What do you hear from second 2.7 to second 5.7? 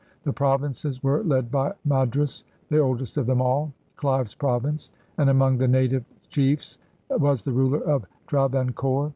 oldest of them all," Clive's Pro\dnce," and among the